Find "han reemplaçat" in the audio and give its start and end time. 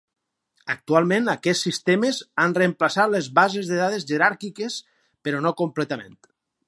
2.45-3.11